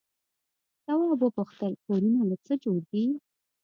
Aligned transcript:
تواب 0.85 1.19
وپوښتل 1.23 1.73
کورونه 1.85 2.21
له 2.29 2.35
څه 2.45 2.53
جوړ 2.63 2.77
دي؟ 2.91 3.05